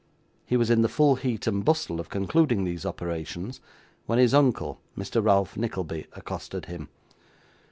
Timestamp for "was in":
0.57-0.81